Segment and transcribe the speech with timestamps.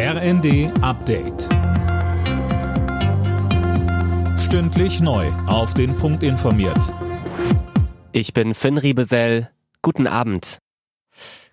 [0.00, 1.48] RND Update.
[4.38, 5.26] Stündlich neu.
[5.48, 6.94] Auf den Punkt informiert.
[8.12, 9.50] Ich bin Finn Riebesell.
[9.82, 10.58] Guten Abend.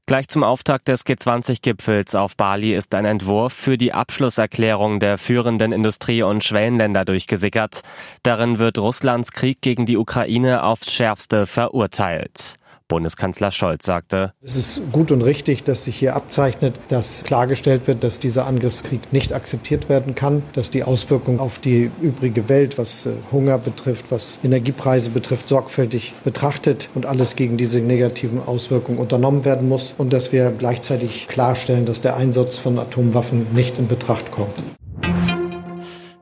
[0.05, 5.71] Gleich zum Auftakt des G20-Gipfels auf Bali ist ein Entwurf für die Abschlusserklärung der führenden
[5.71, 7.81] Industrie- und Schwellenländer durchgesickert.
[8.21, 12.59] Darin wird Russlands Krieg gegen die Ukraine aufs schärfste verurteilt.
[12.87, 18.03] Bundeskanzler Scholz sagte, Es ist gut und richtig, dass sich hier abzeichnet, dass klargestellt wird,
[18.03, 23.07] dass dieser Angriffskrieg nicht akzeptiert werden kann, dass die Auswirkungen auf die übrige Welt, was
[23.07, 29.45] äh, Hunger betrifft, was Energiepreise betrifft, sorgfältig betrachtet und alles gegen diese negativen Auswirkungen unternommen
[29.45, 34.31] werden muss und dass wir gleichzeitig klarstellen, dass der Einsatz von Atomwaffen nicht in Betracht
[34.31, 34.53] kommt.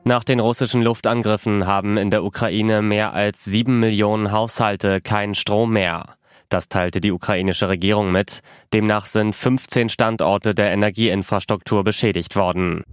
[0.06, 5.72] Nach den russischen Luftangriffen haben in der Ukraine mehr als sieben Millionen Haushalte keinen Strom
[5.72, 6.16] mehr.
[6.54, 8.38] Das teilte die ukrainische Regierung mit.
[8.72, 12.84] Demnach sind 15 Standorte der Energieinfrastruktur beschädigt worden.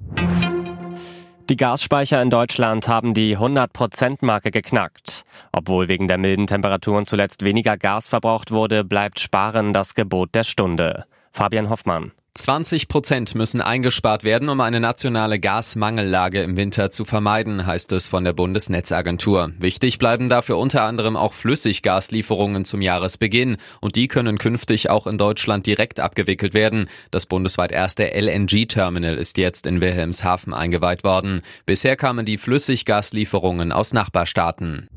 [1.47, 5.25] Die Gasspeicher in Deutschland haben die 100%-Marke geknackt.
[5.51, 10.43] Obwohl wegen der milden Temperaturen zuletzt weniger Gas verbraucht wurde, bleibt Sparen das Gebot der
[10.43, 11.05] Stunde.
[11.31, 12.13] Fabian Hoffmann.
[12.33, 18.07] 20 Prozent müssen eingespart werden, um eine nationale Gasmangellage im Winter zu vermeiden, heißt es
[18.07, 19.51] von der Bundesnetzagentur.
[19.59, 25.17] Wichtig bleiben dafür unter anderem auch Flüssiggaslieferungen zum Jahresbeginn und die können künftig auch in
[25.17, 26.87] Deutschland direkt abgewickelt werden.
[27.11, 31.41] Das bundesweit erste LNG-Terminal ist jetzt in Wilhelmshaven eingeweiht worden.
[31.65, 34.87] Bisher kamen die Flüssiggaslieferungen aus Nachbarstaaten.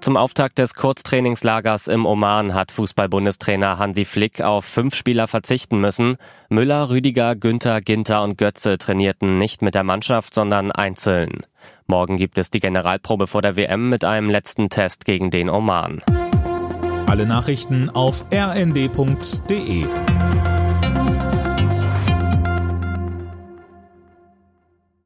[0.00, 6.16] Zum Auftakt des Kurztrainingslagers im Oman hat Fußball-Bundestrainer Hansi Flick auf fünf Spieler verzichten müssen.
[6.48, 11.30] Müller, Rüdiger, Günther, Ginter und Götze trainierten nicht mit der Mannschaft, sondern einzeln.
[11.86, 16.02] Morgen gibt es die Generalprobe vor der WM mit einem letzten Test gegen den Oman.
[17.06, 19.86] Alle Nachrichten auf rnd.de